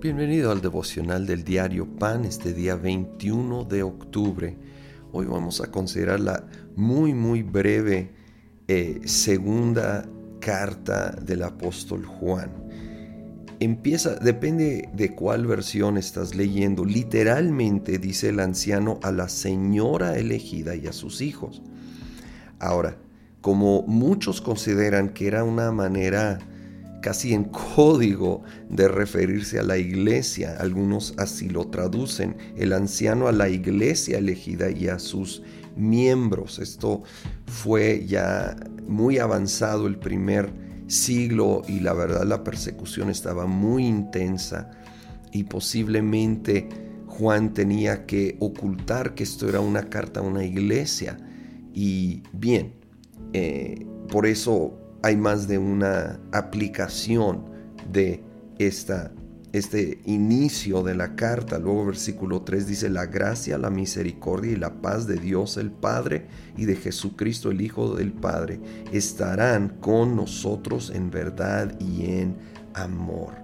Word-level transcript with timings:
Bienvenido 0.00 0.50
al 0.50 0.62
devocional 0.62 1.26
del 1.26 1.44
diario 1.44 1.86
Pan 1.86 2.24
este 2.24 2.54
día 2.54 2.74
21 2.74 3.64
de 3.64 3.82
octubre. 3.82 4.56
Hoy 5.12 5.26
vamos 5.26 5.60
a 5.60 5.70
considerar 5.70 6.20
la 6.20 6.46
muy 6.74 7.12
muy 7.12 7.42
breve 7.42 8.10
eh, 8.66 9.02
segunda 9.04 10.08
carta 10.40 11.10
del 11.10 11.42
apóstol 11.42 12.06
Juan. 12.06 12.50
Empieza, 13.60 14.14
depende 14.14 14.88
de 14.94 15.14
cuál 15.14 15.46
versión 15.46 15.98
estás 15.98 16.34
leyendo. 16.34 16.86
Literalmente 16.86 17.98
dice 17.98 18.30
el 18.30 18.40
anciano 18.40 19.00
a 19.02 19.12
la 19.12 19.28
señora 19.28 20.16
elegida 20.16 20.76
y 20.76 20.86
a 20.86 20.94
sus 20.94 21.20
hijos. 21.20 21.60
Ahora, 22.58 22.96
como 23.42 23.82
muchos 23.82 24.40
consideran 24.40 25.10
que 25.10 25.26
era 25.26 25.44
una 25.44 25.72
manera 25.72 26.38
casi 27.00 27.34
en 27.34 27.44
código 27.44 28.42
de 28.68 28.88
referirse 28.88 29.58
a 29.58 29.62
la 29.62 29.78
iglesia. 29.78 30.56
Algunos 30.58 31.14
así 31.16 31.48
lo 31.48 31.68
traducen. 31.68 32.36
El 32.56 32.72
anciano 32.72 33.28
a 33.28 33.32
la 33.32 33.48
iglesia 33.48 34.18
elegida 34.18 34.70
y 34.70 34.88
a 34.88 34.98
sus 34.98 35.42
miembros. 35.76 36.58
Esto 36.58 37.02
fue 37.46 38.04
ya 38.06 38.56
muy 38.86 39.18
avanzado 39.18 39.86
el 39.86 39.98
primer 39.98 40.52
siglo 40.86 41.62
y 41.68 41.80
la 41.80 41.92
verdad 41.92 42.24
la 42.24 42.42
persecución 42.42 43.10
estaba 43.10 43.46
muy 43.46 43.86
intensa 43.86 44.70
y 45.32 45.44
posiblemente 45.44 46.68
Juan 47.06 47.54
tenía 47.54 48.06
que 48.06 48.36
ocultar 48.40 49.14
que 49.14 49.22
esto 49.22 49.48
era 49.48 49.60
una 49.60 49.88
carta 49.88 50.20
a 50.20 50.22
una 50.22 50.44
iglesia. 50.44 51.18
Y 51.72 52.22
bien, 52.32 52.74
eh, 53.32 53.86
por 54.08 54.26
eso 54.26 54.76
hay 55.02 55.16
más 55.16 55.48
de 55.48 55.58
una 55.58 56.20
aplicación 56.32 57.44
de 57.90 58.22
esta, 58.58 59.12
este 59.52 60.00
inicio 60.04 60.82
de 60.82 60.94
la 60.94 61.16
carta. 61.16 61.58
Luego 61.58 61.86
versículo 61.86 62.42
3 62.42 62.66
dice, 62.66 62.90
la 62.90 63.06
gracia, 63.06 63.56
la 63.58 63.70
misericordia 63.70 64.52
y 64.52 64.56
la 64.56 64.80
paz 64.82 65.06
de 65.06 65.16
Dios 65.16 65.56
el 65.56 65.70
Padre 65.70 66.26
y 66.56 66.66
de 66.66 66.76
Jesucristo 66.76 67.50
el 67.50 67.60
Hijo 67.60 67.94
del 67.94 68.12
Padre 68.12 68.60
estarán 68.92 69.76
con 69.80 70.16
nosotros 70.16 70.92
en 70.94 71.10
verdad 71.10 71.78
y 71.80 72.10
en 72.10 72.36
amor. 72.74 73.34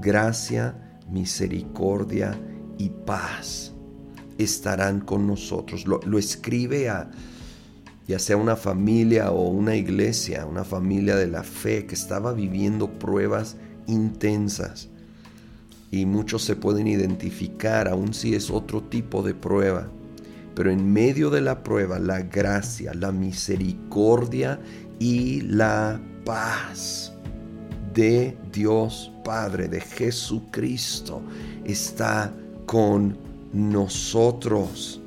Gracia, 0.00 1.00
misericordia 1.08 2.38
y 2.76 2.90
paz 2.90 3.72
estarán 4.36 5.00
con 5.00 5.26
nosotros. 5.26 5.86
Lo, 5.86 6.00
lo 6.04 6.18
escribe 6.18 6.90
a 6.90 7.10
ya 8.08 8.18
sea 8.18 8.38
una 8.38 8.56
familia 8.56 9.30
o 9.30 9.48
una 9.48 9.76
iglesia, 9.76 10.46
una 10.46 10.64
familia 10.64 11.14
de 11.14 11.26
la 11.26 11.42
fe 11.42 11.84
que 11.84 11.94
estaba 11.94 12.32
viviendo 12.32 12.98
pruebas 12.98 13.56
intensas. 13.86 14.88
Y 15.90 16.06
muchos 16.06 16.42
se 16.42 16.56
pueden 16.56 16.86
identificar, 16.86 17.86
aun 17.86 18.14
si 18.14 18.34
es 18.34 18.50
otro 18.50 18.82
tipo 18.82 19.22
de 19.22 19.34
prueba. 19.34 19.88
Pero 20.54 20.70
en 20.70 20.90
medio 20.90 21.28
de 21.28 21.42
la 21.42 21.62
prueba, 21.62 21.98
la 21.98 22.22
gracia, 22.22 22.94
la 22.94 23.12
misericordia 23.12 24.58
y 24.98 25.42
la 25.42 26.00
paz 26.24 27.12
de 27.92 28.38
Dios 28.52 29.12
Padre, 29.22 29.68
de 29.68 29.82
Jesucristo, 29.82 31.20
está 31.64 32.32
con 32.64 33.18
nosotros. 33.52 35.02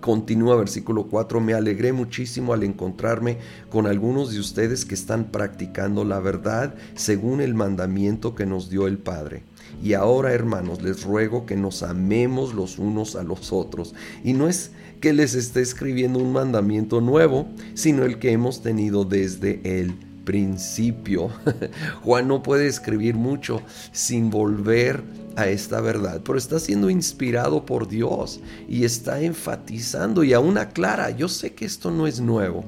Continúa 0.00 0.56
versículo 0.56 1.08
4, 1.08 1.40
me 1.40 1.52
alegré 1.52 1.92
muchísimo 1.92 2.54
al 2.54 2.62
encontrarme 2.62 3.38
con 3.68 3.86
algunos 3.86 4.32
de 4.32 4.40
ustedes 4.40 4.86
que 4.86 4.94
están 4.94 5.30
practicando 5.30 6.04
la 6.04 6.20
verdad 6.20 6.74
según 6.94 7.42
el 7.42 7.54
mandamiento 7.54 8.34
que 8.34 8.46
nos 8.46 8.70
dio 8.70 8.86
el 8.86 8.96
Padre. 8.96 9.42
Y 9.82 9.92
ahora, 9.92 10.32
hermanos, 10.32 10.82
les 10.82 11.04
ruego 11.04 11.44
que 11.44 11.56
nos 11.56 11.82
amemos 11.82 12.54
los 12.54 12.78
unos 12.78 13.14
a 13.14 13.22
los 13.22 13.52
otros. 13.52 13.94
Y 14.24 14.32
no 14.32 14.48
es 14.48 14.72
que 15.00 15.12
les 15.12 15.34
esté 15.34 15.60
escribiendo 15.60 16.18
un 16.18 16.32
mandamiento 16.32 17.00
nuevo, 17.00 17.46
sino 17.74 18.04
el 18.04 18.18
que 18.18 18.32
hemos 18.32 18.62
tenido 18.62 19.04
desde 19.04 19.60
el 19.80 20.09
principio. 20.24 21.30
Juan 22.02 22.28
no 22.28 22.42
puede 22.42 22.66
escribir 22.66 23.14
mucho 23.14 23.62
sin 23.92 24.30
volver 24.30 25.02
a 25.36 25.48
esta 25.48 25.80
verdad, 25.80 26.20
pero 26.24 26.38
está 26.38 26.58
siendo 26.58 26.90
inspirado 26.90 27.64
por 27.64 27.88
Dios 27.88 28.40
y 28.68 28.84
está 28.84 29.20
enfatizando 29.20 30.24
y 30.24 30.32
aún 30.32 30.58
aclara, 30.58 31.10
yo 31.10 31.28
sé 31.28 31.54
que 31.54 31.64
esto 31.64 31.90
no 31.90 32.06
es 32.06 32.20
nuevo, 32.20 32.64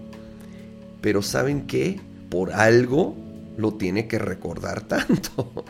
pero 1.01 1.23
¿saben 1.23 1.67
qué? 1.67 2.01
Por 2.31 2.53
algo 2.53 3.15
lo 3.57 3.75
tiene 3.75 4.07
que 4.07 4.19
recordar 4.19 4.83
tanto, 4.89 5.65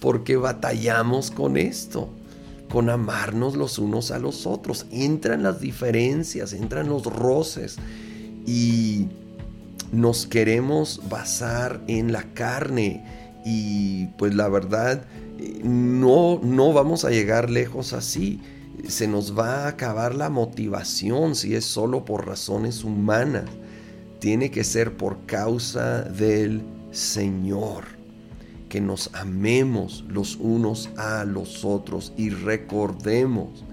porque 0.00 0.36
batallamos 0.36 1.30
con 1.30 1.56
esto, 1.56 2.10
con 2.68 2.90
amarnos 2.90 3.56
los 3.56 3.78
unos 3.78 4.10
a 4.10 4.18
los 4.18 4.46
otros. 4.46 4.86
Entran 4.90 5.42
las 5.42 5.60
diferencias, 5.60 6.52
entran 6.52 6.88
los 6.88 7.04
roces 7.04 7.76
y 8.46 9.08
nos 9.92 10.26
queremos 10.26 11.02
basar 11.08 11.82
en 11.86 12.12
la 12.12 12.22
carne 12.34 13.04
y 13.44 14.06
pues 14.18 14.34
la 14.34 14.48
verdad 14.48 15.04
no, 15.62 16.40
no 16.42 16.72
vamos 16.72 17.04
a 17.04 17.10
llegar 17.10 17.50
lejos 17.50 17.92
así. 17.92 18.40
Se 18.88 19.06
nos 19.06 19.38
va 19.38 19.64
a 19.64 19.68
acabar 19.68 20.14
la 20.14 20.30
motivación 20.30 21.34
si 21.34 21.54
es 21.54 21.64
solo 21.64 22.04
por 22.04 22.26
razones 22.26 22.84
humanas. 22.84 23.44
Tiene 24.18 24.50
que 24.50 24.64
ser 24.64 24.96
por 24.96 25.26
causa 25.26 26.02
del 26.02 26.62
Señor. 26.90 27.84
Que 28.68 28.80
nos 28.80 29.10
amemos 29.12 30.04
los 30.08 30.36
unos 30.36 30.88
a 30.96 31.24
los 31.24 31.64
otros 31.64 32.14
y 32.16 32.30
recordemos 32.30 33.64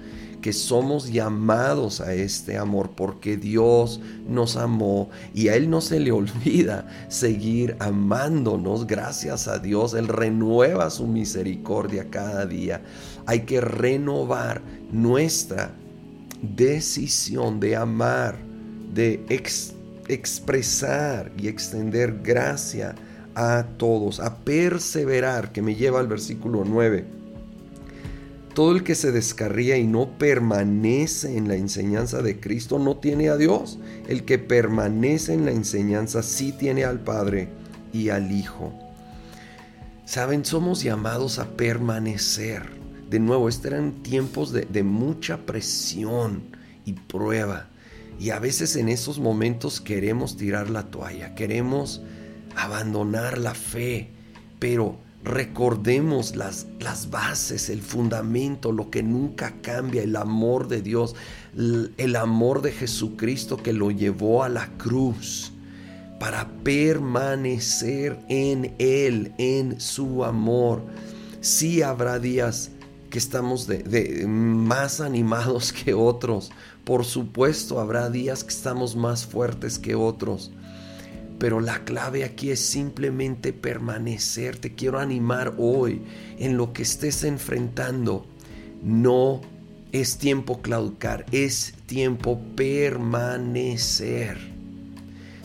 que 0.42 0.54
somos 0.54 1.12
llamados 1.12 2.02
a 2.02 2.14
este 2.14 2.58
amor 2.58 2.92
porque 2.96 3.38
Dios 3.38 4.00
nos 4.28 4.56
amó 4.56 5.10
y 5.34 5.50
a 5.50 5.56
Él 5.56 5.70
no 5.70 5.82
se 5.82 6.00
le 6.00 6.12
olvida 6.14 6.88
seguir 7.10 7.76
amándonos. 7.80 8.88
Gracias 8.88 9.48
a 9.48 9.60
Dios, 9.60 9.94
Él 9.94 10.08
renueva 10.08 10.90
su 10.90 11.08
misericordia 11.08 12.10
cada 12.10 12.46
día. 12.46 12.82
Hay 13.26 13.42
que 13.42 13.62
renovar 13.62 14.62
nuestra 14.92 15.72
decisión 16.42 17.60
de 17.60 17.76
amar, 17.76 18.38
de 18.94 19.26
expresar 20.08 21.32
y 21.38 21.48
extender 21.48 22.22
gracia 22.24 22.96
a 23.36 23.66
todos, 23.78 24.20
a 24.20 24.38
perseverar, 24.38 25.52
que 25.52 25.62
me 25.62 25.76
lleva 25.76 26.00
al 26.00 26.08
versículo 26.08 26.64
9 26.66 27.19
todo 28.60 28.74
el 28.74 28.84
que 28.84 28.96
se 28.96 29.14
descarría 29.14 29.78
y 29.78 29.88
no 29.88 30.18
permanece 30.18 31.38
en 31.38 31.48
la 31.48 31.56
enseñanza 31.56 32.22
de 32.22 32.42
Cristo 32.42 32.78
no 32.78 32.98
tiene 32.98 33.30
a 33.30 33.38
Dios. 33.38 33.80
El 34.10 34.26
que 34.26 34.38
permanece 34.38 35.34
en 35.34 35.46
la 35.46 35.52
enseñanza 35.52 36.24
sí 36.24 36.52
tiene 36.52 36.84
al 36.84 37.00
Padre 37.00 37.48
y 37.94 38.10
al 38.10 38.34
Hijo. 38.34 38.74
Saben, 40.04 40.44
somos 40.44 40.84
llamados 40.84 41.40
a 41.40 41.52
permanecer. 41.52 42.64
De 43.10 43.22
nuevo, 43.22 43.48
estos 43.48 43.68
eran 43.68 44.04
tiempos 44.04 44.52
de, 44.52 44.64
de 44.64 44.84
mucha 44.84 45.38
presión 45.46 46.44
y 46.84 46.92
prueba. 46.92 47.70
Y 48.20 48.32
a 48.32 48.40
veces 48.40 48.76
en 48.76 48.90
esos 48.90 49.20
momentos 49.20 49.80
queremos 49.80 50.36
tirar 50.36 50.70
la 50.70 50.84
toalla, 50.84 51.34
queremos 51.34 52.02
abandonar 52.58 53.38
la 53.38 53.54
fe, 53.54 54.10
pero 54.60 54.98
recordemos 55.24 56.36
las, 56.36 56.68
las 56.80 57.10
bases, 57.10 57.70
el 57.70 57.82
fundamento, 57.82 58.72
lo 58.72 58.90
que 58.90 59.04
nunca 59.04 59.54
cambia, 59.62 60.04
el 60.04 60.16
amor 60.16 60.68
de 60.68 60.82
Dios, 60.82 61.16
el 61.56 62.16
amor 62.16 62.62
de 62.62 62.72
Jesucristo 62.72 63.58
que 63.58 63.74
lo 63.74 63.92
llevó 63.92 64.44
a 64.44 64.50
la 64.50 64.68
cruz 64.78 65.52
para 66.20 66.50
permanecer 66.64 68.20
en 68.28 68.76
Él, 68.78 69.34
en 69.38 69.80
su 69.80 70.24
amor. 70.26 70.84
Sí 71.42 71.82
habrá 71.82 72.20
días 72.20 72.72
que 73.10 73.18
estamos 73.18 73.66
de, 73.68 74.26
más 74.28 75.02
animados 75.02 75.74
que 75.74 75.94
otros. 75.94 76.52
Por 76.84 77.06
supuesto, 77.06 77.80
habrá 77.80 78.10
días 78.10 78.44
que 78.44 78.54
estamos 78.54 78.96
más 78.96 79.26
fuertes 79.26 79.80
que 79.80 79.96
otros. 79.96 80.52
Pero 81.40 81.62
la 81.62 81.86
clave 81.86 82.26
aquí 82.26 82.52
es 82.52 82.60
simplemente 82.60 83.54
permanecer. 83.54 84.58
Te 84.58 84.76
quiero 84.76 85.00
animar 85.00 85.56
hoy 85.58 86.02
en 86.38 86.58
lo 86.58 86.74
que 86.74 86.84
estés 86.84 87.24
enfrentando. 87.24 88.26
No 88.84 89.42
es 89.92 90.18
tiempo 90.18 90.62
claudicar, 90.62 91.26
es 91.32 91.74
tiempo 91.86 92.40
permanecer. 92.56 94.38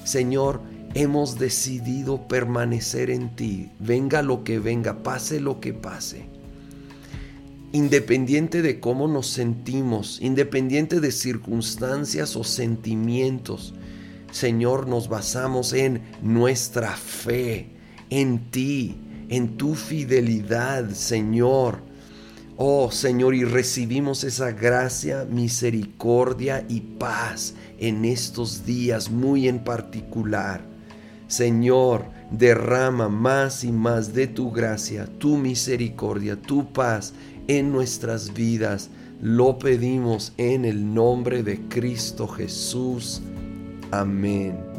Señor, 0.04 0.60
hemos 0.94 1.38
decidido 1.38 2.28
permanecer 2.28 3.10
en 3.10 3.34
ti. 3.36 3.70
Venga 3.78 4.22
lo 4.22 4.44
que 4.44 4.58
venga, 4.58 5.02
pase 5.02 5.40
lo 5.40 5.60
que 5.60 5.72
pase. 5.72 6.26
Independiente 7.72 8.62
de 8.62 8.78
cómo 8.78 9.08
nos 9.08 9.26
sentimos, 9.28 10.20
independiente 10.20 11.00
de 11.00 11.10
circunstancias 11.10 12.36
o 12.36 12.44
sentimientos, 12.44 13.74
Señor, 14.34 14.88
nos 14.88 15.08
basamos 15.08 15.72
en 15.72 16.02
nuestra 16.20 16.96
fe, 16.96 17.68
en 18.10 18.50
ti, 18.50 18.96
en 19.28 19.56
tu 19.56 19.76
fidelidad, 19.76 20.90
Señor. 20.90 21.78
Oh 22.56 22.90
Señor, 22.90 23.36
y 23.36 23.44
recibimos 23.44 24.24
esa 24.24 24.50
gracia, 24.50 25.24
misericordia 25.24 26.66
y 26.68 26.80
paz 26.80 27.54
en 27.78 28.04
estos 28.04 28.66
días 28.66 29.08
muy 29.08 29.46
en 29.46 29.62
particular. 29.62 30.66
Señor, 31.28 32.06
derrama 32.32 33.08
más 33.08 33.62
y 33.62 33.70
más 33.70 34.14
de 34.14 34.26
tu 34.26 34.50
gracia, 34.50 35.06
tu 35.06 35.36
misericordia, 35.36 36.34
tu 36.34 36.72
paz 36.72 37.12
en 37.46 37.70
nuestras 37.70 38.34
vidas. 38.34 38.90
Lo 39.22 39.60
pedimos 39.60 40.32
en 40.38 40.64
el 40.64 40.92
nombre 40.92 41.44
de 41.44 41.60
Cristo 41.68 42.26
Jesús. 42.26 43.22
Amén. 43.90 44.73